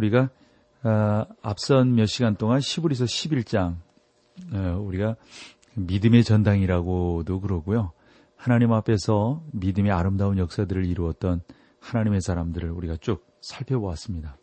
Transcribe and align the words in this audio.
우리가 0.00 0.30
어, 0.82 1.26
앞선 1.42 1.94
몇 1.94 2.06
시간 2.06 2.34
동안 2.36 2.60
시부리서 2.60 3.04
11장 3.04 3.76
어, 4.52 4.82
우리가 4.82 5.16
믿음의 5.74 6.24
전당이라고도 6.24 7.40
그러고요. 7.40 7.92
하나님 8.36 8.72
앞에서 8.72 9.42
믿음의 9.52 9.92
아름다운 9.92 10.38
역사들을 10.38 10.86
이루었던 10.86 11.42
하나님의 11.80 12.22
사람들을 12.22 12.70
우리가 12.70 12.96
쭉 12.96 13.26
살펴보았습니다. 13.42 14.36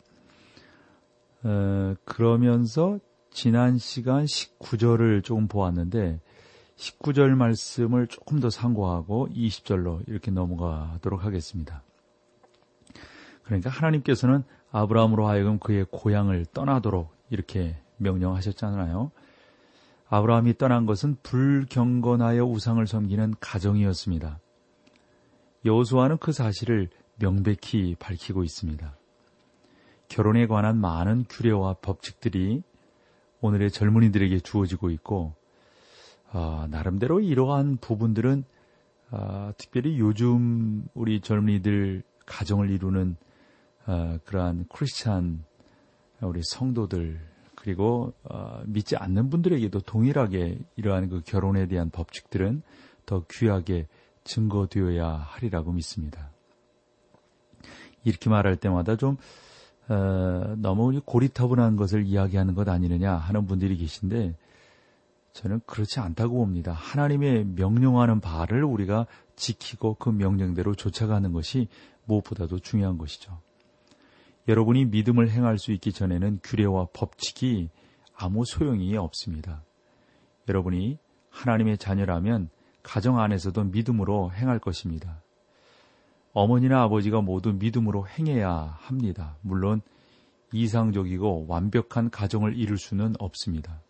어, 1.42 1.94
그러면서 2.04 2.98
지난 3.30 3.78
시간 3.78 4.24
19절을 4.24 5.24
조금 5.24 5.48
보았는데 5.48 6.20
19절 6.76 7.34
말씀을 7.34 8.06
조금 8.06 8.38
더 8.38 8.50
상고하고 8.50 9.28
20절로 9.32 10.08
이렇게 10.08 10.30
넘어가도록 10.30 11.24
하겠습니다. 11.24 11.82
그러니까 13.48 13.70
하나님께서는 13.70 14.44
아브라함으로 14.72 15.26
하여금 15.26 15.58
그의 15.58 15.86
고향을 15.90 16.44
떠나도록 16.52 17.16
이렇게 17.30 17.80
명령하셨잖아요. 17.96 19.10
아브라함이 20.10 20.58
떠난 20.58 20.84
것은 20.84 21.16
불경건하여 21.22 22.44
우상을 22.44 22.86
섬기는 22.86 23.34
가정이었습니다. 23.40 24.38
여호수아는 25.64 26.18
그 26.18 26.32
사실을 26.32 26.90
명백히 27.16 27.96
밝히고 27.98 28.44
있습니다. 28.44 28.94
결혼에 30.08 30.46
관한 30.46 30.78
많은 30.78 31.24
규례와 31.28 31.76
법칙들이 31.80 32.62
오늘의 33.40 33.70
젊은이들에게 33.70 34.40
주어지고 34.40 34.90
있고 34.90 35.34
어, 36.32 36.66
나름대로 36.68 37.20
이러한 37.20 37.78
부분들은 37.78 38.44
어, 39.10 39.52
특별히 39.56 39.98
요즘 39.98 40.86
우리 40.92 41.22
젊은이들 41.22 42.02
가정을 42.26 42.68
이루는 42.68 43.16
어, 43.88 44.18
그러한 44.26 44.66
크리스찬 44.68 45.44
우리 46.20 46.42
성도들 46.44 47.18
그리고 47.54 48.12
어, 48.22 48.60
믿지 48.66 48.96
않는 48.96 49.30
분들에게도 49.30 49.80
동일하게 49.80 50.58
이러한 50.76 51.08
그 51.08 51.22
결혼에 51.24 51.66
대한 51.66 51.88
법칙들은 51.88 52.62
더 53.06 53.24
귀하게 53.30 53.88
증거되어야 54.24 55.08
하리라고 55.08 55.72
믿습니다. 55.72 56.30
이렇게 58.04 58.28
말할 58.28 58.56
때마다 58.56 58.96
좀 58.96 59.16
어, 59.88 60.54
너무 60.58 61.00
고리타분한 61.02 61.76
것을 61.76 62.04
이야기하는 62.04 62.54
것 62.54 62.68
아니느냐 62.68 63.14
하는 63.14 63.46
분들이 63.46 63.78
계신데 63.78 64.36
저는 65.32 65.60
그렇지 65.64 66.00
않다고 66.00 66.36
봅니다. 66.36 66.72
하나님의 66.72 67.46
명령하는 67.46 68.20
바를 68.20 68.64
우리가 68.64 69.06
지키고 69.34 69.94
그 69.94 70.10
명령대로 70.10 70.74
쫓아가는 70.74 71.32
것이 71.32 71.68
무엇보다도 72.04 72.58
중요한 72.58 72.98
것이죠. 72.98 73.47
여러분이 74.48 74.86
믿음을 74.86 75.30
행할 75.30 75.58
수 75.58 75.72
있기 75.72 75.92
전에는 75.92 76.40
규례와 76.42 76.88
법칙이 76.94 77.68
아무 78.14 78.44
소용이 78.46 78.96
없습니다. 78.96 79.62
여러분이 80.48 80.98
하나님의 81.30 81.76
자녀라면 81.76 82.48
가정 82.82 83.20
안에서도 83.20 83.64
믿음으로 83.64 84.32
행할 84.32 84.58
것입니다. 84.58 85.22
어머니나 86.32 86.82
아버지가 86.82 87.20
모두 87.20 87.52
믿음으로 87.52 88.08
행해야 88.08 88.76
합니다. 88.78 89.36
물론 89.42 89.82
이상적이고 90.52 91.46
완벽한 91.46 92.08
가정을 92.08 92.56
이룰 92.56 92.78
수는 92.78 93.14
없습니다. 93.18 93.82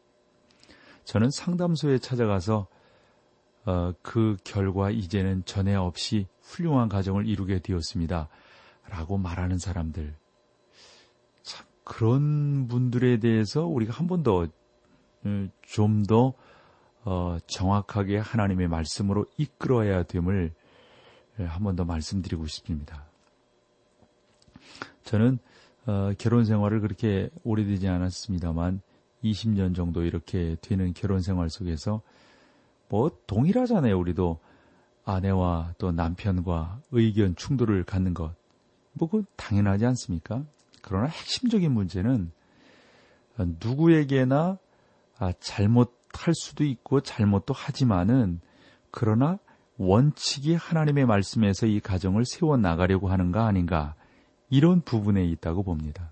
저는 1.04 1.30
상담소에 1.30 1.98
찾아가서 1.98 2.66
어, 3.64 3.92
그 4.02 4.36
결과 4.44 4.90
이제는 4.90 5.44
전에 5.44 5.74
없이 5.74 6.26
훌륭한 6.42 6.88
가정을 6.88 7.26
이루게 7.26 7.60
되었습니다. 7.60 8.28
라고 8.88 9.18
말하는 9.18 9.58
사람들. 9.58 10.16
참, 11.88 11.96
그런 11.96 12.68
분들에 12.68 13.18
대해서 13.18 13.66
우리가 13.66 13.92
한 13.92 14.06
번 14.06 14.22
더, 14.22 14.46
어, 15.24 15.48
좀 15.62 16.04
더, 16.04 16.34
어, 17.04 17.38
정확하게 17.46 18.18
하나님의 18.18 18.68
말씀으로 18.68 19.26
이끌어야 19.36 20.02
됨을 20.04 20.52
한 21.38 21.62
번 21.62 21.76
더 21.76 21.84
말씀드리고 21.84 22.46
싶습니다. 22.46 23.04
저는, 25.04 25.38
어, 25.86 26.12
결혼 26.18 26.44
생활을 26.44 26.80
그렇게 26.80 27.30
오래되지 27.44 27.88
않았습니다만, 27.88 28.80
20년 29.24 29.74
정도 29.74 30.04
이렇게 30.04 30.56
되는 30.60 30.92
결혼 30.94 31.20
생활 31.20 31.50
속에서 31.50 32.02
뭐 32.88 33.10
동일하잖아요. 33.26 33.98
우리도 33.98 34.38
아내와 35.04 35.74
또 35.78 35.90
남편과 35.92 36.80
의견 36.92 37.34
충돌을 37.34 37.84
갖는 37.84 38.14
것. 38.14 38.34
뭐, 38.92 39.08
그 39.08 39.24
당연하지 39.36 39.86
않습니까? 39.86 40.44
그러나 40.88 41.06
핵심적인 41.08 41.70
문제는 41.70 42.32
누구에게나 43.36 44.58
아, 45.18 45.32
잘못할 45.38 46.34
수도 46.34 46.64
있고 46.64 47.02
잘못도 47.02 47.52
하지만은 47.52 48.40
그러나 48.90 49.38
원칙이 49.76 50.54
하나님의 50.54 51.04
말씀에서 51.04 51.66
이 51.66 51.80
가정을 51.80 52.24
세워 52.24 52.56
나가려고 52.56 53.08
하는가 53.08 53.46
아닌가 53.46 53.96
이런 54.48 54.80
부분에 54.80 55.24
있다고 55.24 55.62
봅니다. 55.62 56.10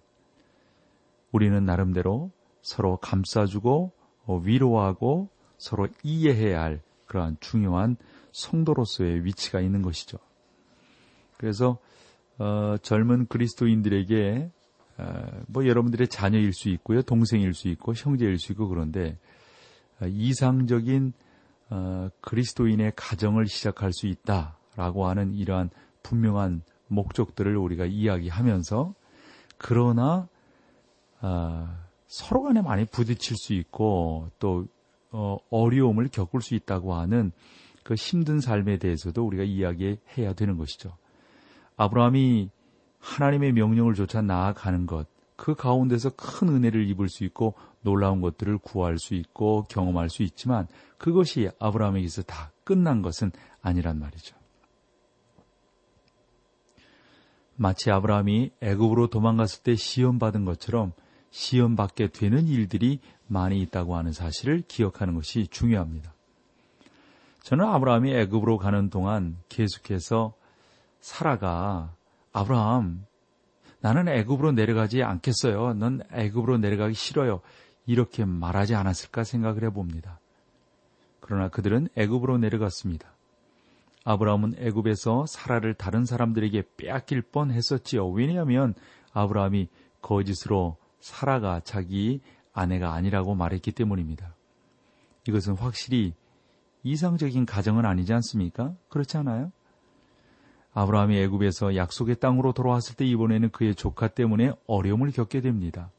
우리는 1.32 1.64
나름대로 1.64 2.31
서로 2.60 2.98
감싸주고 2.98 3.93
어, 4.26 4.37
위로하고 4.37 5.31
서로 5.56 5.88
이해해야 6.03 6.60
할 6.60 6.82
그러한 7.06 7.38
중요한 7.41 7.97
성도로서의 8.32 9.25
위치가 9.25 9.60
있는 9.60 9.81
것이죠. 9.81 10.19
그래서 11.38 11.78
어, 12.38 12.76
젊은 12.82 13.26
그리스도인들에게 13.26 14.50
어, 14.50 14.56
뭐 15.47 15.67
여러분들의 15.67 16.09
자녀일 16.09 16.53
수 16.53 16.69
있고요, 16.71 17.03
동생일 17.03 17.55
수 17.55 17.69
있고 17.69 17.93
형제일 17.95 18.39
수 18.39 18.53
있고 18.53 18.69
그런데 18.69 19.19
어, 20.01 20.07
이상적인 20.07 21.12
어, 21.71 22.09
그리스도인의 22.21 22.93
가정을 22.97 23.47
시작할 23.47 23.93
수 23.93 24.06
있다라고 24.06 25.06
하는 25.06 25.35
이러한 25.35 25.71
분명한 26.03 26.62
목적들을 26.89 27.56
우리가 27.56 27.87
이야기하면서 27.87 28.95
그러나 29.59 30.29
어, 31.21 31.69
서로 32.06 32.43
간에 32.43 32.62
많이 32.62 32.85
부딪힐 32.85 33.37
수 33.37 33.53
있고 33.55 34.31
또 34.39 34.67
어, 35.11 35.39
어려움을 35.51 36.09
겪을 36.09 36.41
수 36.41 36.55
있다고 36.55 36.95
하는 36.95 37.33
그 37.83 37.95
힘든 37.95 38.41
삶에 38.41 38.79
대해서도 38.79 39.25
우리가 39.25 39.45
이야기해야 39.45 40.35
되는 40.35 40.56
것이죠. 40.56 40.97
아브라함이 41.77 42.51
하나님의 43.06 43.53
명령을 43.53 43.94
조차 43.94 44.21
나아가는 44.21 44.87
것, 44.87 45.06
그 45.37 45.55
가운데서 45.55 46.11
큰 46.17 46.49
은혜를 46.49 46.89
입을 46.91 47.09
수 47.09 47.25
있고 47.25 47.55
놀라운 47.83 48.21
것들을 48.21 48.59
구할 48.59 48.99
수 48.99 49.15
있고 49.15 49.65
경험할 49.69 50.11
수 50.11 50.22
있지만 50.25 50.67
그것이 50.99 51.50
아브라함에게서 51.61 52.22
다 52.22 52.50
끝난 52.65 53.03
것은 53.03 53.31
아니란 53.62 54.00
말이죠. 54.00 54.34
마치 57.55 57.91
아브라함이 57.91 58.50
애굽으로 58.61 59.06
도망갔을 59.06 59.62
때 59.62 59.76
시험 59.76 60.19
받은 60.19 60.44
것처럼 60.44 60.93
시험 61.31 61.76
받게 61.76 62.08
되는 62.08 62.49
일들이 62.49 63.00
많이 63.29 63.61
있다고 63.62 63.97
하는 63.97 64.12
사실을 64.12 64.62
기억하는 64.67 65.14
것이 65.14 65.47
중요합니다. 65.47 66.12
저는 67.43 67.64
아브라함이 67.64 68.12
애굽으로 68.12 68.58
가는 68.58 68.91
동안 68.91 69.38
계속해서 69.49 70.35
사라가 71.00 71.95
아브라함 72.37 73.06
나는 73.81 74.09
애굽으로 74.09 74.53
내려가지 74.53 75.03
않겠어요. 75.03 75.73
넌 75.73 76.03
애굽으로 76.12 76.59
내려가기 76.59 76.93
싫어요. 76.93 77.41
이렇게 77.87 78.27
말하지 78.27 78.75
않았을까 78.75 79.25
생각을 79.25 79.65
해봅니다. 79.65 80.21
그러나 81.21 81.49
그들은 81.49 81.88
애굽으로 81.97 82.37
내려갔습니다. 82.37 83.09
아브라함은 84.05 84.56
애굽에서 84.59 85.25
사라를 85.27 85.73
다른 85.75 86.05
사람들에게 86.05 86.62
빼앗길 86.77 87.23
뻔했었지요. 87.23 88.06
왜냐하면 88.09 88.75
아브라함이 89.15 89.69
거짓으로 90.03 90.77
사라가 91.00 91.61
자기 91.65 92.21
아내가 92.53 92.93
아니라고 92.93 93.35
말했기 93.35 93.73
때문입니다. 93.73 94.35
이것은 95.27 95.55
확실히 95.55 96.12
이상적인 96.82 97.47
가정은 97.47 97.87
아니지 97.87 98.12
않습니까? 98.12 98.75
그렇지 98.89 99.17
않아요? 99.17 99.53
아브라함이 100.76 101.19
애굽에서 101.19 101.75
약속의 101.75 102.17
땅으로 102.17 102.52
돌아왔을 102.52 102.96
때 102.96 103.06
이번에는 103.06 103.49
그의 103.49 103.75
조카 103.75 104.08
때문에 104.08 104.52
어려움을 104.67 105.11
겪게 105.11 105.40
됩니다. 105.40 105.90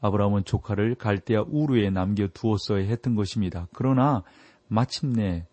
아브라함은 0.00 0.44
조카를 0.44 0.94
갈대아 0.94 1.42
우르에 1.48 1.90
남겨 1.90 2.28
두었어야 2.28 2.84
했던 2.84 3.16
것입니다. 3.16 3.66
그러나 3.74 4.22
마침내 4.68 5.48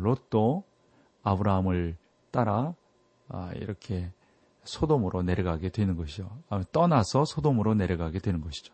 롯도 0.00 0.64
아브라함을 1.24 1.98
따라 2.30 2.74
아, 3.28 3.50
이렇게 3.56 4.10
소돔으로 4.64 5.22
내려가게 5.22 5.68
되는 5.68 5.94
것이죠. 5.94 6.30
아, 6.48 6.62
떠나서 6.72 7.26
소돔으로 7.26 7.74
내려가게 7.74 8.18
되는 8.18 8.40
것이죠. 8.40 8.72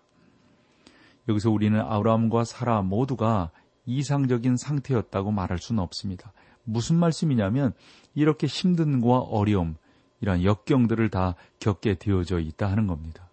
여기서 1.28 1.50
우리는 1.50 1.80
아브라함과 1.80 2.44
사라 2.44 2.80
모두가 2.82 3.50
이상적인 3.86 4.56
상태였다고 4.56 5.32
말할 5.32 5.58
수는 5.58 5.82
없습니다. 5.82 6.32
무슨 6.64 6.96
말씀이냐면 6.96 7.72
이렇게 8.14 8.46
힘든과 8.46 9.18
어려움, 9.18 9.76
이런 10.20 10.44
역경들을 10.44 11.10
다 11.10 11.34
겪게 11.58 11.94
되어져 11.94 12.38
있다 12.38 12.70
하는 12.70 12.86
겁니다. 12.86 13.28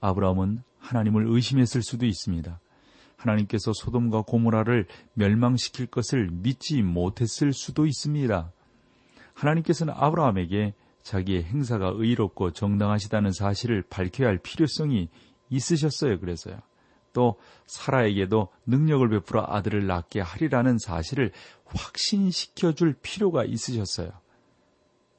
아브라함은 0.00 0.62
하나님을 0.78 1.26
의심했을 1.28 1.82
수도 1.82 2.06
있습니다. 2.06 2.60
하나님께서 3.16 3.72
소돔과 3.72 4.22
고모라를 4.22 4.86
멸망시킬 5.14 5.86
것을 5.86 6.28
믿지 6.30 6.82
못했을 6.82 7.52
수도 7.52 7.86
있습니다. 7.86 8.52
하나님께서는 9.34 9.94
아브라함에게 9.96 10.74
자기의 11.02 11.44
행사가 11.44 11.92
의롭고 11.94 12.52
정당하시다는 12.52 13.32
사실을 13.32 13.82
밝혀야 13.88 14.28
할 14.28 14.38
필요성이 14.38 15.08
있으셨어요. 15.50 16.18
그래서요. 16.20 16.58
또 17.12 17.38
사라에게도 17.66 18.48
능력을 18.66 19.08
베풀어 19.08 19.44
아들을 19.48 19.86
낳게 19.86 20.20
하리라는 20.20 20.78
사실을 20.78 21.32
확신시켜 21.74 22.72
줄 22.72 22.94
필요가 22.94 23.44
있으셨어요. 23.44 24.10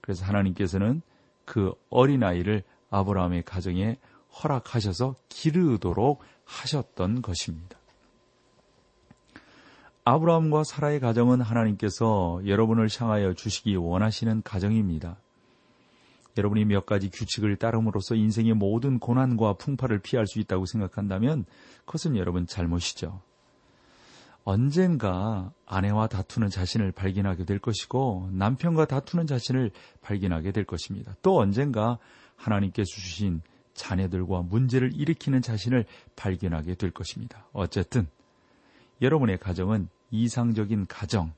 그래서 0.01 0.25
하나님께서는 0.25 1.01
그 1.45 1.73
어린아이를 1.89 2.63
아브라함의 2.89 3.43
가정에 3.43 3.97
허락하셔서 4.41 5.15
기르도록 5.29 6.21
하셨던 6.45 7.21
것입니다. 7.21 7.77
아브라함과 10.05 10.65
사라의 10.65 10.99
가정은 10.99 11.41
하나님께서 11.41 12.41
여러분을 12.45 12.89
향하여 12.97 13.33
주시기 13.33 13.75
원하시는 13.75 14.41
가정입니다. 14.43 15.17
여러분이 16.37 16.65
몇 16.65 16.85
가지 16.85 17.09
규칙을 17.09 17.55
따름으로써 17.57 18.15
인생의 18.15 18.53
모든 18.55 18.99
고난과 18.99 19.53
풍파를 19.53 19.99
피할 19.99 20.27
수 20.27 20.39
있다고 20.39 20.65
생각한다면 20.65 21.45
그것은 21.85 22.17
여러분 22.17 22.47
잘못이죠. 22.47 23.21
언젠가 24.43 25.53
아내와 25.65 26.07
다투는 26.07 26.49
자신을 26.49 26.91
발견하게 26.91 27.45
될 27.45 27.59
것이고 27.59 28.29
남편과 28.33 28.85
다투는 28.85 29.25
자신을 29.25 29.71
발견하게 30.01 30.51
될 30.51 30.65
것입니다. 30.65 31.15
또 31.21 31.39
언젠가 31.39 31.97
하나님께서 32.35 32.87
주신 32.87 33.41
자녀들과 33.73 34.41
문제를 34.41 34.91
일으키는 34.93 35.41
자신을 35.41 35.85
발견하게 36.15 36.75
될 36.75 36.91
것입니다. 36.91 37.47
어쨌든 37.53 38.07
여러분의 39.01 39.37
가정은 39.37 39.89
이상적인 40.11 40.85
가정, 40.87 41.33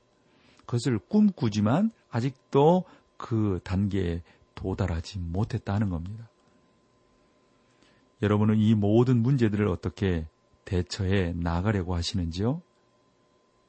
그것을 0.66 0.98
꿈꾸지만 0.98 1.92
아직도 2.10 2.84
그 3.16 3.60
단계에 3.64 4.22
도달하지 4.54 5.18
못했다는 5.18 5.88
겁니다. 5.88 6.28
여러분은 8.22 8.58
이 8.58 8.74
모든 8.74 9.22
문제들을 9.22 9.68
어떻게 9.68 10.26
대처해 10.64 11.32
나가려고 11.36 11.94
하시는지요? 11.94 12.60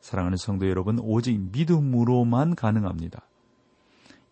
사랑하는 0.02 0.38
성도 0.38 0.70
여러분, 0.70 1.00
오직 1.00 1.40
믿음으로만 1.52 2.56
가능합니다. 2.56 3.22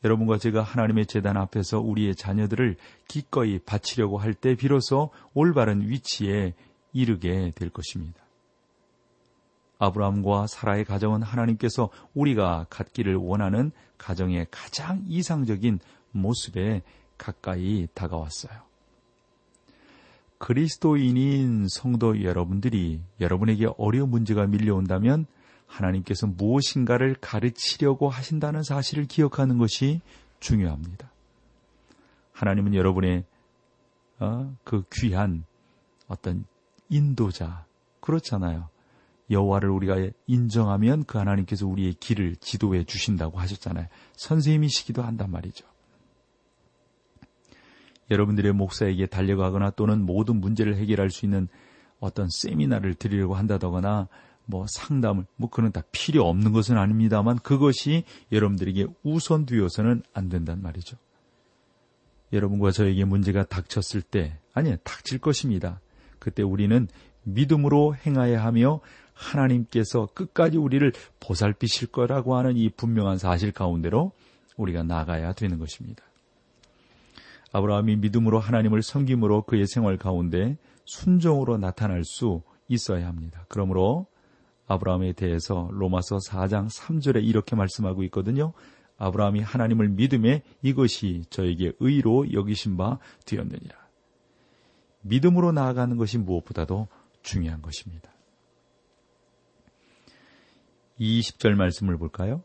여러분과 0.04 0.38
제가 0.38 0.62
하나님의 0.62 1.08
재단 1.08 1.36
앞에서 1.36 1.80
우리의 1.80 2.16
자녀들을 2.16 2.78
기꺼이 3.08 3.60
바치려고 3.60 4.18
할 4.20 4.34
때 4.36 4.56
비로소 4.56 5.10
올바른 5.34 5.82
위치에 5.90 6.54
이르게 6.94 7.52
될 7.56 7.70
것입니다. 7.70 8.24
아브라함과 9.80 10.48
사라의 10.48 10.86
가정은 10.86 11.22
하나님께서 11.24 11.90
우리가 12.14 12.68
갖기를 12.70 13.16
원하는 13.16 13.72
가정의 13.98 14.48
가장 14.52 15.04
이상적인 15.08 15.80
모습에 16.12 16.84
가까이 17.18 17.88
다가왔어요. 17.94 18.62
그리스도인인 20.38 21.68
성도 21.70 22.24
여러분들이 22.24 23.02
여러분에게 23.20 23.68
어려운 23.78 24.10
문제가 24.12 24.46
밀려온다면 24.46 25.26
하나님께서 25.66 26.28
무엇인가를 26.28 27.16
가르치려고 27.20 28.10
하신다는 28.10 28.64
사실을 28.64 29.06
기억하는 29.06 29.58
것이 29.58 30.02
중요합니다. 30.40 31.12
하나님은 32.32 32.76
여러분의 32.76 33.26
어, 34.20 34.56
그 34.64 34.84
귀한 34.94 35.46
어떤 36.08 36.46
인도자 36.90 37.66
그렇잖아요. 38.00 38.70
여호와를 39.30 39.70
우리가 39.70 39.96
인정하면 40.28 41.04
그 41.06 41.18
하나님께서 41.18 41.66
우리의 41.66 41.96
길을 41.96 42.36
지도해 42.38 42.84
주신다고 42.84 43.40
하셨잖아요. 43.40 43.88
선생님이시기도 44.14 45.02
한단 45.02 45.32
말이죠. 45.32 45.66
여러분들의 48.12 48.54
목사에게 48.54 49.08
달려가거나 49.08 49.72
또는 49.72 50.06
모든 50.06 50.40
문제를 50.40 50.76
해결할 50.76 51.10
수 51.10 51.26
있는 51.26 51.48
어떤 52.00 52.28
세미나를 52.30 52.94
드리려고 52.94 53.34
한다거나 53.34 54.08
뭐 54.46 54.66
상담을 54.68 55.26
뭐 55.36 55.50
그런 55.50 55.72
다 55.72 55.82
필요 55.92 56.28
없는 56.28 56.52
것은 56.52 56.78
아닙니다만 56.78 57.40
그것이 57.40 58.04
여러분들에게 58.32 58.88
우선 59.04 59.46
되어서는 59.46 60.04
안 60.14 60.30
된단 60.30 60.62
말이죠. 60.62 60.98
여러분과 62.34 62.72
저에게 62.72 63.06
문제가 63.06 63.46
닥쳤을 63.46 64.02
때 64.02 64.38
아니 64.54 64.76
닥칠 64.84 65.20
것입니다. 65.20 65.80
그때 66.20 66.44
우리는 66.44 66.88
믿음으로 67.24 67.96
행하여 67.96 68.40
하며 68.40 68.82
하나님께서 69.14 70.08
끝까지 70.14 70.58
우리를 70.58 70.92
보살피실 71.20 71.88
거라고 71.88 72.36
하는 72.36 72.58
이 72.58 72.70
분명한 72.70 73.18
사실 73.18 73.52
가운데로 73.52 74.12
우리가 74.58 74.84
나가야 74.84 75.34
되는 75.34 75.58
것입니다. 75.58 76.04
아브라함이 77.52 77.96
믿음으로 77.98 78.40
하나님을 78.40 78.84
섬김으로 78.84 79.44
그의 79.44 79.66
생활 79.66 79.98
가운데 79.98 80.58
순종으로 80.84 81.58
나타날 81.58 82.04
수 82.04 82.42
있어야 82.68 83.08
합니다. 83.08 83.46
그러므로 83.48 84.08
아브라함에 84.68 85.14
대해서 85.14 85.70
로마서 85.72 86.18
4장 86.18 86.70
3절에 86.70 87.24
이렇게 87.24 87.56
말씀하고 87.56 88.04
있거든요. 88.06 88.54
아브라함이 88.98 89.42
하나님을 89.42 89.90
믿음에 89.90 90.42
이것이 90.62 91.24
저에게 91.30 91.74
의로 91.80 92.32
여기신 92.32 92.78
바 92.78 93.00
되었느니라. 93.26 93.76
믿음으로 95.02 95.52
나아가는 95.52 95.96
것이 95.98 96.18
무엇보다도 96.18 96.88
중요한 97.22 97.62
것입니다. 97.62 98.12
20절 101.00 101.56
말씀을 101.56 101.98
볼까요? 101.98 102.44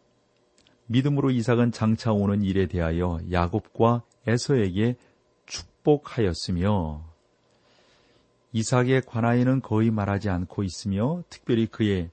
믿음으로 0.87 1.31
이삭은 1.31 1.73
장차 1.73 2.13
오는 2.13 2.43
일에 2.43 2.67
대하여 2.67 3.21
야곱과 3.31 4.03
에서에게 4.27 4.97
축복하였으며 5.47 7.10
이삭에 8.53 9.03
관하여는 9.07 9.61
거의 9.63 9.91
말하지 9.91 10.29
않고 10.29 10.63
있으며 10.65 11.23
특별히 11.29 11.67
그의 11.67 12.11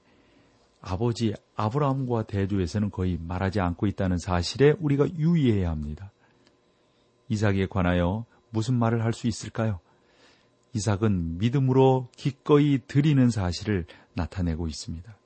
아버지 0.80 1.34
아브라함과 1.56 2.24
대조에서는 2.24 2.90
거의 2.90 3.18
말하지 3.20 3.60
않고 3.60 3.86
있다는 3.88 4.18
사실에 4.18 4.74
우리가 4.78 5.08
유의해야 5.16 5.70
합니다. 5.70 6.12
이삭에 7.28 7.66
관하여 7.66 8.24
무슨 8.50 8.74
말을 8.78 9.04
할 9.04 9.12
수 9.12 9.26
있을까요? 9.26 9.80
이삭은 10.74 11.38
믿음으로 11.38 12.08
기꺼이 12.16 12.78
드리는 12.86 13.30
사실을 13.30 13.86
나타내고 14.14 14.68
있습니다. 14.68 15.16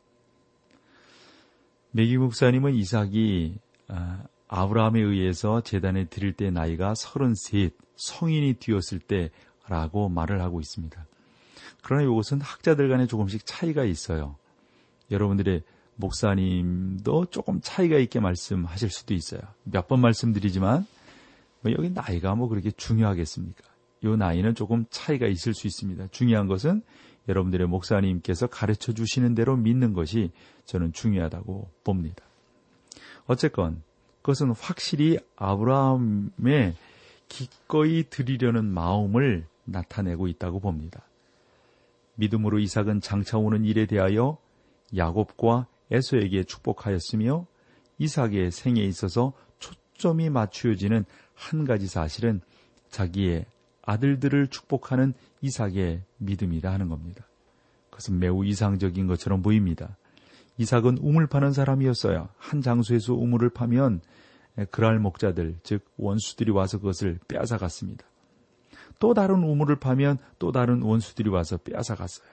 메기 1.91 2.17
목사님은 2.17 2.75
이삭이 2.75 3.59
아, 3.89 4.23
아브라함에 4.49 5.01
의해서 5.01 5.61
재단에 5.61 6.07
드릴 6.07 6.33
때 6.33 6.51
나이가 6.51 6.95
33, 6.95 7.71
성인이 7.97 8.55
되었을 8.61 9.01
때 9.01 9.31
라고 9.69 10.09
말을 10.09 10.41
하고 10.43 10.61
있습니다. 10.61 11.07
그러나 11.83 12.03
이것은 12.05 12.41
학자들 12.41 12.89
간에 12.89 13.07
조금씩 13.07 13.47
차이가 13.47 13.85
있어요. 13.85 14.37
여러분들의 15.11 15.63
목사님도 15.97 17.27
조금 17.27 17.61
차이가 17.61 17.99
있게 17.99 18.21
말씀하실 18.21 18.91
수도 18.91 19.15
있어요. 19.15 19.41
몇 19.65 19.89
번 19.89 20.01
말씀드리지만 20.01 20.87
뭐 21.61 21.73
여기 21.73 21.91
나이가 21.91 22.35
뭐 22.35 22.49
그렇게 22.49 22.71
중요하겠습니까? 22.71 23.63
이 24.05 24.09
나이는 24.09 24.55
조금 24.55 24.85
차이가 24.91 25.27
있을 25.27 25.55
수 25.55 25.67
있습니다. 25.67 26.09
중요한 26.11 26.49
것은 26.49 26.83
여러분들의 27.29 27.69
목사님께서 27.69 28.49
가르쳐 28.49 28.93
주시는 28.93 29.35
대로 29.35 29.57
믿는 29.57 29.93
것이 29.93 30.33
저는 30.65 30.93
중요하다고 30.93 31.71
봅니다. 31.85 32.25
어쨌건 33.27 33.83
그것은 34.23 34.51
확실히 34.51 35.19
아브라함의 35.37 36.75
기꺼이 37.29 38.05
드리려는 38.11 38.65
마음을 38.65 39.47
나타내고 39.65 40.29
있다고 40.29 40.61
봅니다. 40.61 41.03
믿음으로 42.17 42.59
이삭은 42.59 43.01
장차 43.01 43.39
오는 43.39 43.65
일에 43.65 43.87
대하여 43.87 44.39
야곱과 44.97 45.67
에서에게 45.91 46.45
축복하였으며 46.45 47.47
이삭의 47.99 48.51
생에 48.51 48.81
있어서 48.83 49.33
초점이 49.59 50.31
맞추어지는 50.31 51.05
한 51.35 51.65
가지 51.65 51.87
사실은 51.87 52.41
자기의 52.91 53.47
아들들을 53.83 54.49
축복하는 54.49 55.15
이삭의 55.41 56.03
믿음이다 56.19 56.71
하는 56.71 56.89
겁니다. 56.89 57.27
그것은 57.91 58.19
매우 58.19 58.45
이상적인 58.45 59.07
것처럼 59.07 59.43
보입니다. 59.43 59.97
이삭은 60.59 60.99
우물 60.99 61.27
파는 61.27 61.53
사람이었어요. 61.53 62.29
한 62.37 62.61
장소에서 62.61 63.15
우물을 63.15 63.51
파면 63.51 64.01
그랄 64.71 64.99
목자들, 64.99 65.57
즉 65.63 65.85
원수들이 65.97 66.51
와서 66.51 66.79
그것을 66.79 67.19
빼앗아 67.29 67.59
갔습니다. 67.59 68.05
또 69.03 69.15
다른 69.15 69.43
우물을 69.43 69.81
파면 69.81 70.19
또 70.39 70.53
다른 70.53 70.81
원수들이 70.81 71.29
와서 71.29 71.57
빼앗아 71.57 71.97
갔어요. 71.97 72.29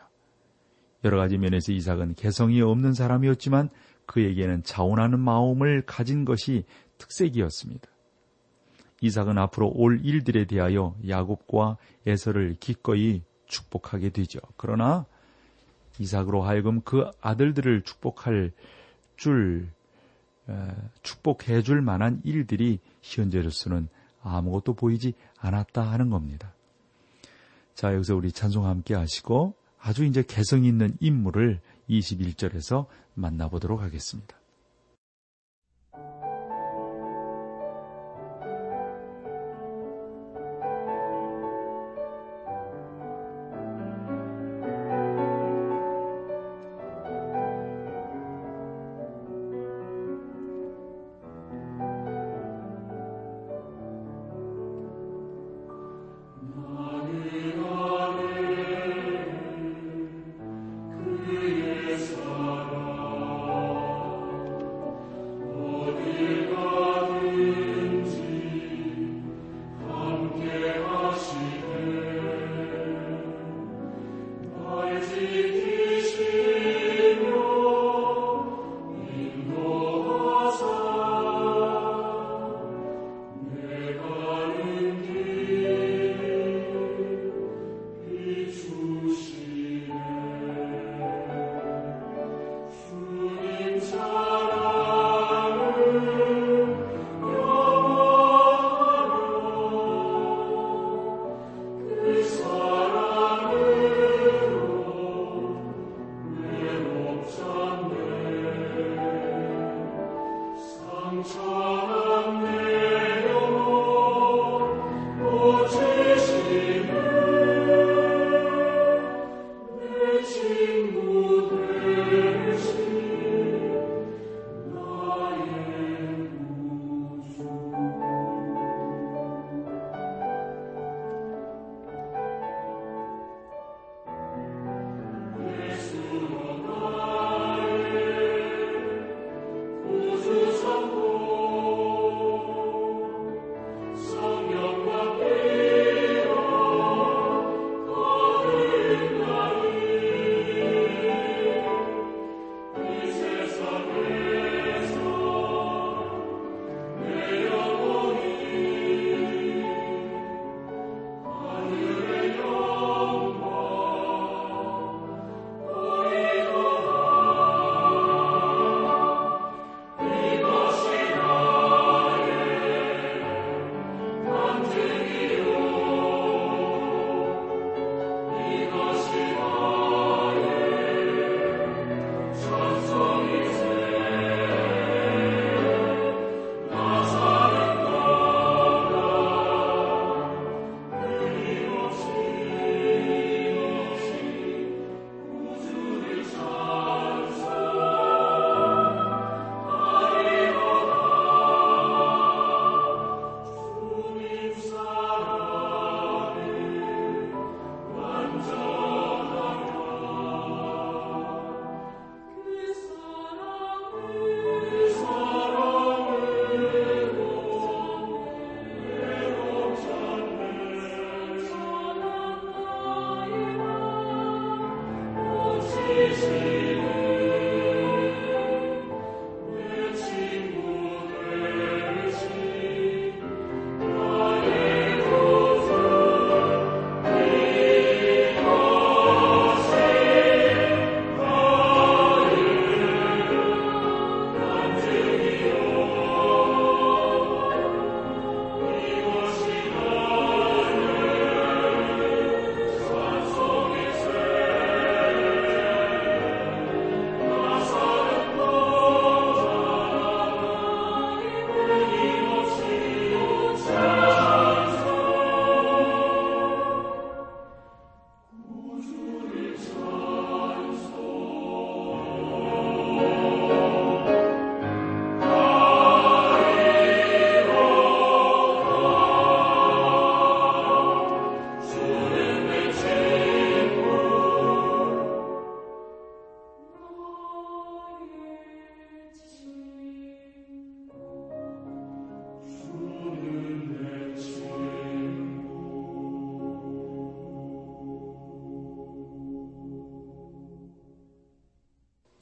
여러 1.03 1.17
가지 1.17 1.39
면에서 1.39 1.71
이삭은 1.71 2.13
개성이 2.13 2.61
없는 2.61 2.93
사람이었지만 2.93 3.69
그에게는 4.05 4.61
자원하는 4.61 5.19
마음을 5.19 5.81
가진 5.87 6.25
것이 6.25 6.65
특색이었습니다. 6.99 7.89
이삭은 9.01 9.39
앞으로 9.39 9.71
올 9.73 10.05
일들에 10.05 10.45
대하여 10.45 10.95
야곱과 11.07 11.77
에서를 12.05 12.57
기꺼이 12.59 13.23
축복하게 13.47 14.09
되죠. 14.09 14.39
그러나 14.55 15.07
이삭으로 15.97 16.43
하여금 16.43 16.81
그 16.81 17.09
아들들을 17.19 17.81
축복할 17.81 18.51
줄 19.17 19.71
축복해 21.01 21.63
줄 21.63 21.81
만한 21.81 22.21
일들이 22.23 22.77
현재로서는 23.01 23.89
아무것도 24.21 24.75
보이지 24.75 25.13
않았다 25.39 25.81
하는 25.81 26.11
겁니다. 26.11 26.53
자, 27.79 27.93
여기서 27.93 28.13
우리 28.17 28.33
찬송 28.33 28.65
함께 28.65 28.93
하시고 28.93 29.55
아주 29.79 30.03
이제 30.03 30.21
개성 30.21 30.65
있는 30.65 30.97
인물을 30.99 31.61
21절에서 31.89 32.87
만나보도록 33.13 33.79
하겠습니다. 33.79 34.38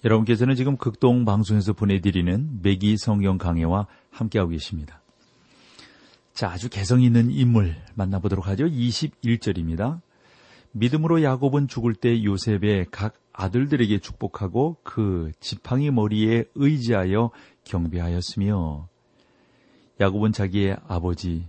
여러분께서는 0.08 0.56
지금 0.56 0.78
극동 0.78 1.26
방송에서 1.26 1.74
보내드리는 1.74 2.60
매기 2.62 2.96
성경 2.98 3.38
강해와 3.38 3.88
함께하고 4.10 4.52
계십니다. 4.52 5.02
자, 6.34 6.50
아주 6.50 6.70
개성 6.70 7.02
있는 7.02 7.30
인물 7.30 7.76
만나보도록 7.96 8.48
하죠. 8.48 8.68
21절입니다. 8.68 10.00
믿음으로 10.72 11.24
야곱은 11.24 11.68
죽을 11.68 11.94
때 11.94 12.24
요셉의 12.24 12.88
각 12.90 13.16
아들들에게 13.34 14.00
축복하고 14.00 14.78
그 14.84 15.32
지팡이 15.42 15.92
머리에 15.92 16.46
의지하여 16.56 17.32
경배하였으며 17.66 18.88
야곱은 20.00 20.32
자기의 20.32 20.78
아버지, 20.88 21.48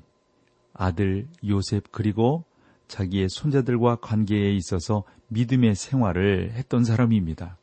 아들 0.74 1.28
요셉 1.46 1.92
그리고 1.92 2.44
자기의 2.88 3.28
손자들과 3.28 3.96
관계에 3.96 4.52
있어서 4.54 5.04
믿음의 5.28 5.76
생활을 5.76 6.52
했던 6.54 6.84
사람입니다. 6.84 7.56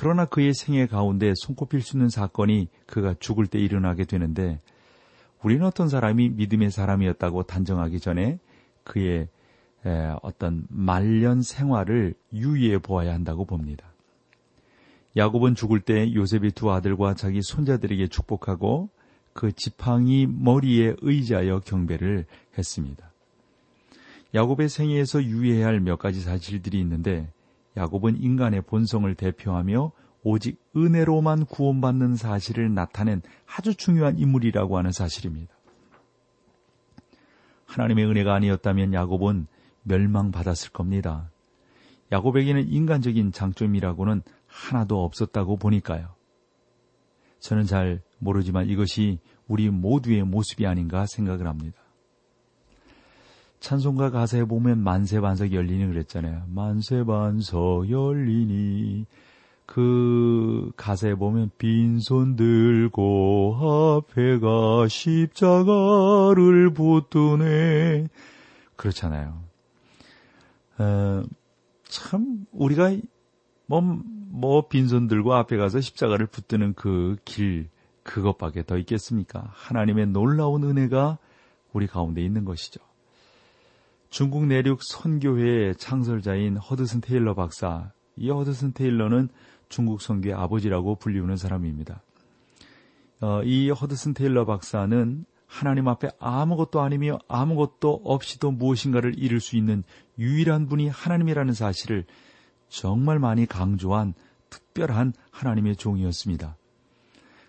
그러나 0.00 0.26
그의 0.26 0.54
생애 0.54 0.86
가운데 0.86 1.32
손꼽힐 1.34 1.82
수 1.82 1.96
있는 1.96 2.08
사건이 2.08 2.68
그가 2.86 3.16
죽을 3.18 3.48
때 3.48 3.58
일어나게 3.58 4.04
되는데 4.04 4.60
우리는 5.42 5.66
어떤 5.66 5.88
사람이 5.88 6.28
믿음의 6.28 6.70
사람이었다고 6.70 7.42
단정하기 7.42 7.98
전에 7.98 8.38
그의 8.84 9.26
어떤 10.22 10.66
말년 10.68 11.42
생활을 11.42 12.14
유의해 12.32 12.78
보아야 12.78 13.12
한다고 13.12 13.44
봅니다. 13.44 13.86
야곱은 15.16 15.56
죽을 15.56 15.80
때 15.80 16.14
요셉의 16.14 16.52
두 16.52 16.70
아들과 16.70 17.14
자기 17.14 17.42
손자들에게 17.42 18.06
축복하고 18.06 18.90
그 19.32 19.50
지팡이 19.50 20.28
머리에 20.28 20.94
의지하여 21.00 21.58
경배를 21.64 22.24
했습니다. 22.56 23.10
야곱의 24.32 24.68
생애에서 24.68 25.24
유의해야 25.24 25.66
할 25.66 25.80
몇 25.80 25.98
가지 25.98 26.20
사실들이 26.20 26.78
있는데 26.78 27.32
야곱은 27.78 28.20
인간의 28.20 28.62
본성을 28.62 29.14
대표하며 29.14 29.92
오직 30.24 30.60
은혜로만 30.76 31.46
구원받는 31.46 32.16
사실을 32.16 32.74
나타낸 32.74 33.22
아주 33.46 33.74
중요한 33.74 34.18
인물이라고 34.18 34.76
하는 34.76 34.90
사실입니다. 34.90 35.54
하나님의 37.66 38.04
은혜가 38.06 38.34
아니었다면 38.34 38.94
야곱은 38.94 39.46
멸망받았을 39.84 40.72
겁니다. 40.72 41.30
야곱에게는 42.10 42.68
인간적인 42.68 43.30
장점이라고는 43.30 44.22
하나도 44.46 45.04
없었다고 45.04 45.56
보니까요. 45.56 46.14
저는 47.38 47.64
잘 47.64 48.02
모르지만 48.18 48.68
이것이 48.68 49.20
우리 49.46 49.70
모두의 49.70 50.24
모습이 50.24 50.66
아닌가 50.66 51.06
생각을 51.06 51.46
합니다. 51.46 51.78
찬송가 53.60 54.10
가사에 54.10 54.44
보면 54.44 54.78
만세 54.78 55.20
반석 55.20 55.52
열리니 55.52 55.86
그랬잖아요. 55.86 56.44
만세 56.48 57.04
반석 57.04 57.90
열리니 57.90 59.06
그 59.66 60.70
가사에 60.76 61.14
보면 61.14 61.50
빈손 61.58 62.36
들고 62.36 64.04
앞에가 64.08 64.88
십자가를 64.88 66.72
붙드네 66.72 68.08
그렇잖아요. 68.76 69.42
어, 70.78 71.22
참 71.84 72.46
우리가 72.52 72.96
뭐, 73.66 73.80
뭐 73.80 74.68
빈손 74.68 75.08
들고 75.08 75.34
앞에 75.34 75.56
가서 75.56 75.80
십자가를 75.80 76.26
붙드는 76.26 76.74
그 76.74 77.16
길 77.24 77.68
그것밖에 78.08 78.62
더 78.64 78.78
있겠습니까? 78.78 79.50
하나님의 79.52 80.06
놀라운 80.06 80.64
은혜가 80.64 81.18
우리 81.74 81.86
가운데 81.86 82.22
있는 82.24 82.46
것이죠. 82.46 82.80
중국 84.10 84.46
내륙 84.46 84.82
선교회의 84.82 85.76
창설자인 85.76 86.56
허드슨 86.56 87.02
테일러 87.02 87.34
박사. 87.34 87.92
이 88.16 88.30
허드슨 88.30 88.72
테일러는 88.72 89.28
중국 89.68 90.00
선교의 90.00 90.34
아버지라고 90.34 90.94
불리우는 90.96 91.36
사람입니다. 91.36 92.02
어, 93.20 93.42
이 93.42 93.68
허드슨 93.70 94.14
테일러 94.14 94.46
박사는 94.46 95.24
하나님 95.46 95.88
앞에 95.88 96.08
아무것도 96.18 96.80
아니며 96.80 97.18
아무것도 97.28 98.00
없이도 98.04 98.52
무엇인가를 98.52 99.18
이룰 99.18 99.40
수 99.40 99.56
있는 99.56 99.82
유일한 100.18 100.68
분이 100.68 100.88
하나님이라는 100.88 101.52
사실을 101.52 102.04
정말 102.68 103.18
많이 103.18 103.46
강조한 103.46 104.14
특별한 104.48 105.12
하나님의 105.30 105.76
종이었습니다. 105.76 106.56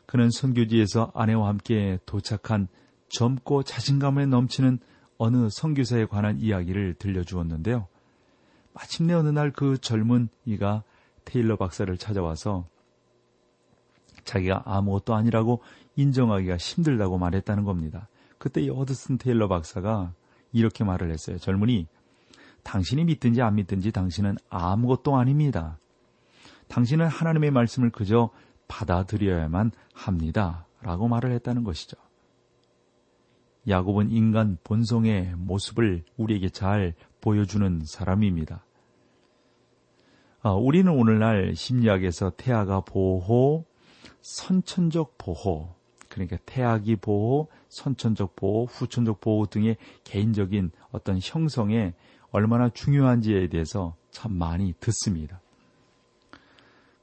그는 0.05 0.29
선교지에서 0.29 1.11
아내와 1.13 1.47
함께 1.47 1.99
도착한 2.05 2.67
젊고 3.09 3.63
자신감에 3.63 4.25
넘치는 4.25 4.79
어느 5.19 5.49
선교사에 5.49 6.05
관한 6.05 6.39
이야기를 6.39 6.95
들려주었는데요. 6.95 7.87
마침내 8.73 9.13
어느 9.13 9.29
날 9.29 9.51
그 9.51 9.77
젊은 9.77 10.29
이가 10.45 10.83
테일러 11.25 11.57
박사를 11.57 11.95
찾아와서 11.97 12.65
자기가 14.23 14.63
아무것도 14.65 15.13
아니라고 15.13 15.61
인정하기가 15.95 16.57
힘들다고 16.57 17.17
말했다는 17.17 17.65
겁니다. 17.65 18.07
그때 18.37 18.61
이 18.61 18.69
허드슨 18.69 19.17
테일러 19.17 19.47
박사가 19.47 20.13
이렇게 20.53 20.83
말을 20.83 21.11
했어요. 21.11 21.37
젊은이, 21.37 21.87
당신이 22.63 23.03
믿든지 23.03 23.41
안 23.41 23.55
믿든지 23.55 23.91
당신은 23.91 24.37
아무것도 24.49 25.17
아닙니다. 25.17 25.77
당신은 26.69 27.07
하나님의 27.07 27.51
말씀을 27.51 27.89
그저 27.89 28.29
받아들여야만 28.67 29.71
합니다. 29.93 30.65
라고 30.81 31.09
말을 31.09 31.31
했다는 31.33 31.65
것이죠. 31.65 31.97
야곱은 33.69 34.11
인간 34.11 34.57
본성의 34.63 35.35
모습을 35.37 36.03
우리에게 36.17 36.49
잘 36.49 36.95
보여주는 37.21 37.81
사람입니다. 37.85 38.65
아, 40.41 40.51
우리는 40.51 40.91
오늘날 40.91 41.55
심리학에서 41.55 42.31
태아가 42.35 42.81
보호, 42.81 43.65
선천적 44.21 45.17
보호, 45.17 45.75
그러니까 46.07 46.37
태아기 46.45 46.95
보호, 46.95 47.47
선천적 47.67 48.35
보호, 48.35 48.65
후천적 48.65 49.21
보호 49.21 49.45
등의 49.45 49.77
개인적인 50.03 50.71
어떤 50.91 51.19
형성에 51.21 51.93
얼마나 52.31 52.69
중요한지에 52.69 53.47
대해서 53.47 53.95
참 54.09 54.33
많이 54.33 54.73
듣습니다. 54.79 55.41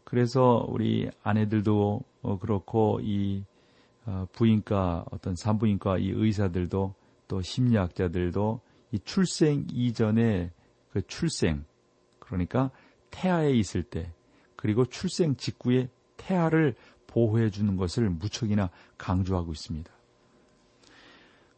그래서 0.05 0.65
우리 0.69 1.11
아내들도 1.23 2.01
어, 2.23 2.39
그렇고 2.39 3.01
이 3.03 3.43
어, 3.43 3.56
부인과 4.33 5.05
어떤 5.11 5.35
산부인과 5.35 5.99
이 5.99 6.11
의사들도 6.11 6.95
또 7.29 7.41
심리학자들도 7.43 8.61
이 8.93 8.99
출생 9.01 9.67
이전에 9.73 10.53
그 10.91 11.07
출생 11.07 11.65
그러니까 12.19 12.71
태아에 13.11 13.53
있을 13.53 13.83
때 13.83 14.13
그리고 14.55 14.85
출생 14.85 15.37
직후에 15.37 15.89
태아를 16.17 16.75
보호해 17.07 17.51
주는 17.51 17.77
것을 17.77 18.11
무척이나 18.11 18.71
강조하고 18.99 19.53
있습니다. 19.53 19.91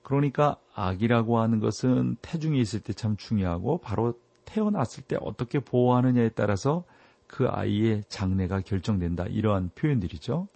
그러니까 0.02 0.56
아기라고 0.74 1.38
하는 1.38 1.60
것은 1.60 2.16
태중에 2.22 2.58
있을 2.58 2.80
때 2.80 2.92
참 2.94 3.16
중요하고 3.16 3.78
바로 3.78 4.14
태어났을 4.46 5.04
때 5.04 5.16
어떻게 5.20 5.60
보호하느냐에 5.60 6.30
따라서 6.30 6.84
그 7.26 7.46
아이의 7.46 8.04
장래가 8.08 8.62
결정된다. 8.62 9.26
이러한 9.26 9.70
표현들이죠. 9.74 10.48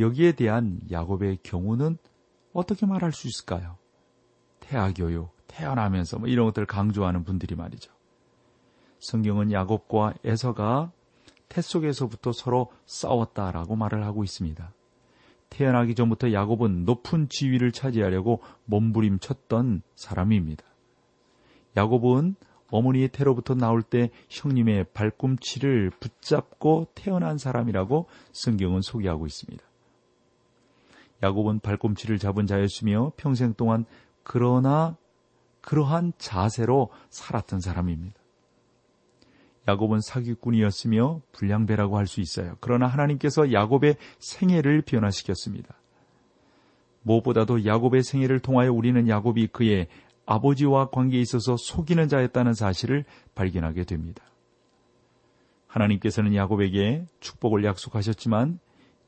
여기에 0.00 0.32
대한 0.32 0.80
야곱의 0.90 1.38
경우는 1.42 1.98
어떻게 2.52 2.86
말할 2.86 3.12
수 3.12 3.28
있을까요? 3.28 3.76
태아교육, 4.60 5.30
태어나면서 5.46 6.18
뭐 6.18 6.28
이런 6.28 6.46
것들을 6.46 6.66
강조하는 6.66 7.24
분들이 7.24 7.54
말이죠. 7.54 7.92
성경은 8.98 9.52
야곱과 9.52 10.14
에서가 10.24 10.92
태 11.48 11.60
속에서부터 11.60 12.32
서로 12.32 12.70
싸웠다라고 12.86 13.76
말을 13.76 14.04
하고 14.04 14.24
있습니다. 14.24 14.72
태어나기 15.48 15.94
전부터 15.94 16.32
야곱은 16.32 16.84
높은 16.84 17.28
지위를 17.28 17.72
차지하려고 17.72 18.40
몸부림쳤던 18.66 19.82
사람입니다. 19.96 20.64
야곱은 21.76 22.36
어머니의 22.70 23.08
태로부터 23.08 23.54
나올 23.54 23.82
때 23.82 24.10
형님의 24.28 24.86
발꿈치를 24.94 25.90
붙잡고 25.98 26.86
태어난 26.94 27.36
사람이라고 27.36 28.06
성경은 28.32 28.80
소개하고 28.80 29.26
있습니다. 29.26 29.69
야곱은 31.22 31.60
발꿈치를 31.60 32.18
잡은 32.18 32.46
자였으며 32.46 33.12
평생 33.16 33.54
동안 33.54 33.84
그러나 34.22 34.96
그러한 35.60 36.12
자세로 36.18 36.90
살았던 37.10 37.60
사람입니다. 37.60 38.18
야곱은 39.68 40.00
사기꾼이었으며 40.00 41.20
불량배라고 41.32 41.98
할 41.98 42.06
수 42.06 42.20
있어요. 42.20 42.56
그러나 42.60 42.86
하나님께서 42.86 43.52
야곱의 43.52 43.96
생애를 44.18 44.82
변화시켰습니다. 44.82 45.74
무엇보다도 47.02 47.64
야곱의 47.64 48.02
생애를 48.02 48.40
통하여 48.40 48.72
우리는 48.72 49.08
야곱이 49.08 49.48
그의 49.48 49.88
아버지와 50.26 50.90
관계에 50.90 51.20
있어서 51.20 51.56
속이는 51.56 52.08
자였다는 52.08 52.54
사실을 52.54 53.04
발견하게 53.34 53.84
됩니다. 53.84 54.22
하나님께서는 55.66 56.34
야곱에게 56.34 57.06
축복을 57.20 57.64
약속하셨지만 57.64 58.58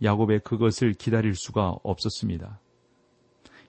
야곱의 0.02 0.40
그것을 0.40 0.94
기다릴 0.94 1.34
수가 1.34 1.76
없었습니다. 1.82 2.60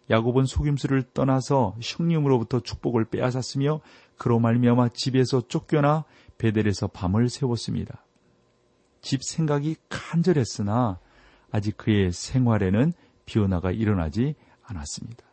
야곱은 0.09 0.45
속임수를 0.45 1.03
떠나서 1.13 1.75
형님으로부터 1.81 2.59
축복을 2.59 3.05
빼앗았으며 3.05 3.81
그로 4.17 4.39
말미암아 4.39 4.89
집에서 4.89 5.47
쫓겨나 5.47 6.05
베델에서 6.37 6.87
밤을 6.87 7.29
세웠습니다. 7.29 8.05
집 9.01 9.23
생각이 9.23 9.75
간절했으나 9.89 10.99
아직 11.51 11.77
그의 11.77 12.11
생활에는 12.11 12.93
변화가 13.25 13.71
일어나지 13.71 14.35
않았습니다. 14.63 15.23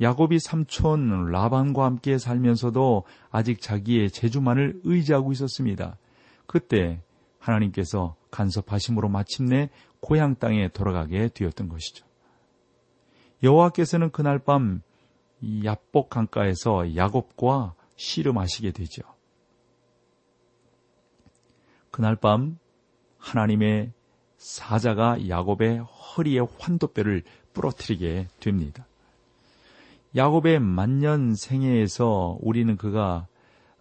야곱이 0.00 0.38
삼촌 0.40 1.30
라반과 1.30 1.84
함께 1.84 2.18
살면서도 2.18 3.04
아직 3.30 3.60
자기의 3.60 4.10
재주만을 4.10 4.80
의지하고 4.84 5.32
있었습니다. 5.32 5.96
그때 6.46 7.02
하나님께서 7.38 8.16
간섭하심으로 8.32 9.08
마침내 9.08 9.70
고향 10.00 10.34
땅에 10.34 10.66
돌아가게 10.68 11.28
되었던 11.28 11.68
것이죠. 11.68 12.04
여호와께서는 13.44 14.10
그날 14.10 14.40
밤 14.40 14.82
야복 15.64 16.10
강가에서 16.10 16.96
야곱과 16.96 17.74
씨름하시게 17.96 18.72
되죠. 18.72 19.02
그날 21.92 22.16
밤 22.16 22.58
하나님의 23.18 23.92
사자가 24.38 25.28
야곱의 25.28 25.78
허리에 25.78 26.40
환도뼈를 26.58 27.22
부러뜨리게 27.52 28.28
됩니다. 28.40 28.86
야곱의 30.16 30.58
만년 30.58 31.34
생애에서 31.34 32.38
우리는 32.40 32.76
그가 32.76 33.28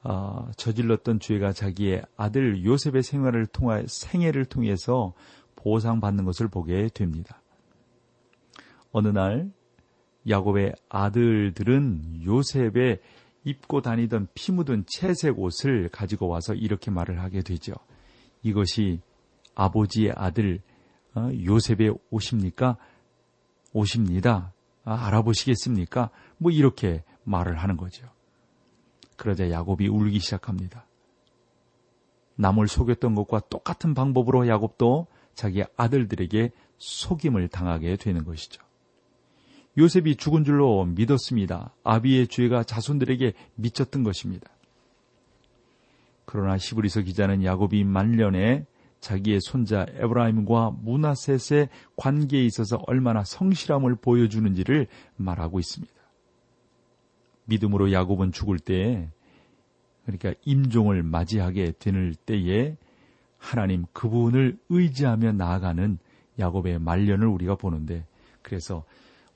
어, 0.03 0.49
저질렀던 0.57 1.19
죄가 1.19 1.53
자기의 1.53 2.03
아들 2.17 2.65
요셉의 2.65 3.03
생활을 3.03 3.45
통하 3.45 3.83
생애를 3.85 4.45
통해서 4.45 5.13
보상받는 5.55 6.25
것을 6.25 6.47
보게 6.47 6.87
됩니다. 6.89 7.41
어느 8.91 9.09
날 9.09 9.51
야곱의 10.27 10.73
아들들은 10.89 12.23
요셉의 12.25 12.99
입고 13.43 13.81
다니던 13.81 14.27
피 14.33 14.51
묻은 14.51 14.85
채색 14.87 15.39
옷을 15.39 15.89
가지고 15.89 16.27
와서 16.27 16.53
이렇게 16.53 16.91
말을 16.91 17.21
하게 17.21 17.41
되죠. 17.41 17.73
이것이 18.43 19.01
아버지의 19.55 20.13
아들 20.15 20.61
어, 21.13 21.29
요셉의 21.43 21.95
옷입니까? 22.09 22.77
옷입니다. 23.73 24.53
아, 24.83 25.07
알아보시겠습니까? 25.07 26.09
뭐 26.37 26.51
이렇게 26.51 27.03
말을 27.23 27.57
하는 27.57 27.77
거죠. 27.77 28.07
그러자 29.21 29.51
야곱이 29.51 29.87
울기 29.87 30.17
시작합니다. 30.17 30.87
남을 32.37 32.67
속였던 32.67 33.13
것과 33.13 33.41
똑같은 33.51 33.93
방법으로 33.93 34.47
야곱도 34.47 35.05
자기 35.35 35.63
아들들에게 35.77 36.49
속임을 36.79 37.47
당하게 37.49 37.97
되는 37.97 38.25
것이죠. 38.25 38.63
요셉이 39.77 40.15
죽은 40.15 40.43
줄로 40.43 40.85
믿었습니다. 40.85 41.71
아비의 41.83 42.29
죄가 42.29 42.63
자손들에게 42.63 43.33
미쳤던 43.53 44.03
것입니다. 44.03 44.49
그러나 46.25 46.57
시브리서 46.57 47.01
기자는 47.01 47.43
야곱이 47.43 47.83
말년에 47.83 48.65
자기의 49.01 49.39
손자 49.41 49.85
에브라임과 49.87 50.77
문하셋의 50.81 51.69
관계에 51.95 52.43
있어서 52.45 52.81
얼마나 52.87 53.23
성실함을 53.23 53.97
보여주는지를 53.97 54.87
말하고 55.15 55.59
있습니다. 55.59 56.00
믿음으로 57.45 57.91
야곱은 57.91 58.31
죽을 58.31 58.59
때에 58.59 59.09
그러니까 60.05 60.33
임종을 60.45 61.03
맞이하게 61.03 61.73
되는 61.79 62.13
때에 62.25 62.77
하나님 63.37 63.85
그분을 63.93 64.57
의지하며 64.69 65.33
나아가는 65.33 65.97
야곱의 66.39 66.79
말년을 66.79 67.27
우리가 67.27 67.55
보는데 67.55 68.05
그래서 68.41 68.83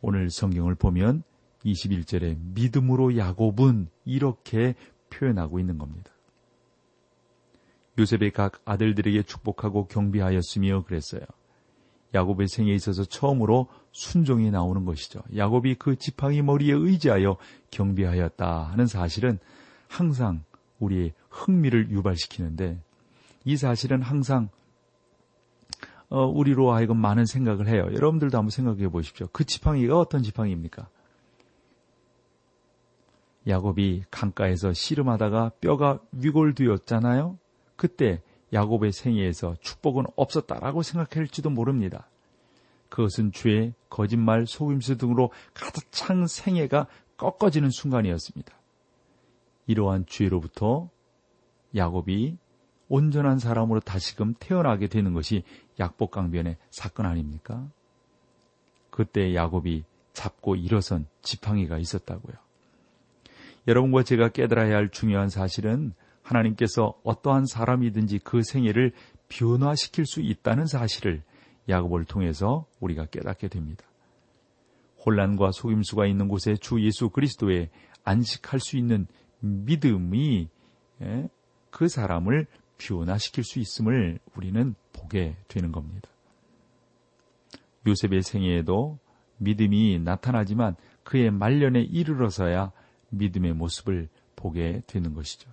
오늘 0.02 0.30
성경을 0.30 0.76
보면 0.76 1.24
21절에 1.66 2.38
믿음으로 2.54 3.18
야곱은 3.18 3.88
이렇게 4.06 4.76
표현하고 5.10 5.60
있는 5.60 5.78
겁니다. 5.78 6.12
요셉의 7.98 8.32
각 8.32 8.62
아들들에게 8.66 9.24
축복하고 9.24 9.88
경비하였으며 9.88 10.84
그랬어요. 10.84 11.24
야곱의 12.14 12.48
생에 12.48 12.74
있어서 12.74 13.04
처음으로 13.04 13.68
순종이 13.92 14.52
나오는 14.52 14.86
것이죠. 14.86 15.22
야곱이 15.36 15.76
그 15.76 15.96
지팡이 15.98 16.42
머리에 16.42 16.74
의지하여 16.74 17.38
경비하였다 17.72 18.64
하는 18.64 18.88
사실은 18.88 19.40
항상 19.88 20.44
우리의 20.80 21.14
흥미를 21.30 21.90
유발시키는데 21.90 22.80
이 23.44 23.58
사실은 23.58 24.02
항상 24.02 24.50
어, 26.10 26.26
우리로 26.26 26.72
하여금 26.72 26.98
많은 26.98 27.26
생각을 27.26 27.68
해요. 27.68 27.88
여러분들도 27.92 28.38
한번 28.38 28.50
생각해 28.50 28.88
보십시오. 28.90 29.28
그 29.32 29.44
지팡이가 29.44 29.98
어떤 29.98 30.24
지팡이입니까? 30.24 30.88
야곱이 33.48 34.06
강가에서 34.10 34.74
씨름하다가 34.74 35.52
뼈가 35.62 36.00
위골되었잖아요. 36.12 37.38
그때 37.76 38.22
야곱의 38.54 38.92
생애에서 38.92 39.56
축복은 39.62 40.06
없었다라고 40.16 40.82
생각할지도 40.82 41.50
모릅니다. 41.50 42.08
그것은 42.90 43.32
죄, 43.32 43.74
거짓말, 43.90 44.46
속임수 44.46 44.98
등으로 44.98 45.32
가득 45.54 45.92
찬 45.92 46.28
생애가 46.28 46.88
꺾어지는 47.18 47.70
순간이었습니다. 47.70 48.54
이러한 49.68 50.06
죄로부터 50.08 50.90
야곱이 51.76 52.38
온전한 52.88 53.40
사람으로 53.40 53.80
다시금 53.80 54.36
태어나게 54.40 54.88
되는 54.88 55.14
것이 55.14 55.44
약복강변의 55.80 56.58
사건 56.70 57.06
아닙니까? 57.08 57.68
그때 58.90 59.34
야곱이 59.34 59.84
잡고 60.14 60.56
일어선 60.56 61.08
지팡이가 61.22 61.78
있었다고요. 61.80 62.36
여러분과 63.68 64.04
제가 64.04 64.30
깨달아야 64.30 64.76
할 64.76 64.90
중요한 64.90 65.30
사실은 65.30 65.94
하나님께서 66.26 66.96
어떠한 67.04 67.46
사람이든지 67.46 68.20
그 68.20 68.42
생애를 68.42 68.92
변화시킬 69.30 70.06
수 70.06 70.22
있다는 70.22 70.66
사실을 70.66 71.24
야곱을 71.70 72.06
통해서 72.06 72.66
우리가 72.80 73.06
깨닫게 73.06 73.48
됩니다. 73.48 73.86
혼란과 75.06 75.52
속임수가 75.52 76.08
있는 76.08 76.28
곳에 76.28 76.56
주 76.56 76.84
예수 76.84 77.10
그리스도에 77.10 77.70
안식할 78.04 78.60
수 78.60 78.78
있는 78.78 79.08
믿음이 79.40 80.50
예, 81.02 81.30
그 81.70 81.88
사람을 81.88 82.48
변화시킬 82.78 83.44
수 83.44 83.60
있음을 83.60 84.20
우리는 84.36 84.76
보게 84.94 85.38
되는 85.48 85.72
겁니다. 85.72 86.10
요셉의 87.88 88.24
생애에도 88.24 88.98
믿음이 89.38 90.00
나타나지만 90.00 90.76
그의 91.04 91.30
말년에 91.30 91.82
이르러서야 91.82 92.72
믿음의 93.10 93.54
모습을 93.54 94.10
보게 94.36 94.82
되는 94.88 95.14
것이죠. 95.14 95.52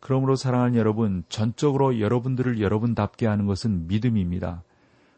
그러므로 0.00 0.34
사랑하는 0.34 0.76
여러분, 0.76 1.24
전적으로 1.28 2.00
여러분들을 2.00 2.60
여러분답게 2.60 3.26
하는 3.26 3.46
것은 3.46 3.86
믿음입니다. 3.86 4.62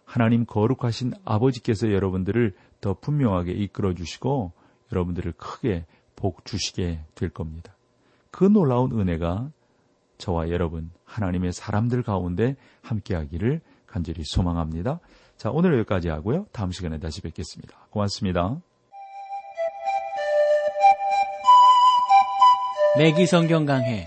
하나님 0.05 0.45
거룩하신 0.45 1.15
아버지께서 1.25 1.93
여러분들을 1.93 2.55
더 2.81 2.95
분명하게 2.95 3.53
이끌어 3.53 3.95
주시고 3.95 4.53
여러분들을 4.93 5.33
크게 5.39 5.87
복 6.17 6.45
주시게 6.45 7.01
될 7.15 7.31
겁니다. 7.31 7.75
그 8.31 8.45
놀라운 8.45 8.99
은혜가 8.99 9.51
저와 10.19 10.51
여러분, 10.51 10.91
하나님의 11.05 11.53
사람들 11.53 12.03
가운데 12.03 12.57
함께하기를 12.83 13.61
간절히 13.87 14.23
소망합니다. 14.25 15.01
자, 15.37 15.51
오늘 15.51 15.79
여기까지 15.79 16.09
하고요. 16.09 16.47
다음 16.53 16.71
시간에 16.71 16.99
다시 16.99 17.21
뵙겠습니다. 17.21 17.77
고맙습니다. 17.91 18.61
매기 22.99 23.27
성경 23.27 23.65
강해 23.65 24.07